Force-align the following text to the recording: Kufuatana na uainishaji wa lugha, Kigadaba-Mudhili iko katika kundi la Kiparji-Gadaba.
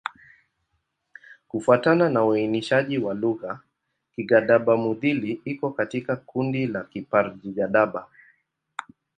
Kufuatana 1.47 2.09
na 2.09 2.23
uainishaji 2.25 2.97
wa 2.97 3.13
lugha, 3.13 3.59
Kigadaba-Mudhili 4.15 5.41
iko 5.45 5.71
katika 5.71 6.15
kundi 6.15 6.67
la 6.67 6.83
Kiparji-Gadaba. 6.83 8.07